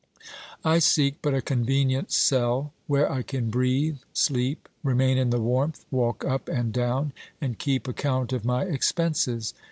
[0.65, 5.85] I seek but a convenient cell where I can breathe, sleep, remain in the warmth,
[5.91, 9.53] walk up and down, and keep account of my expenses.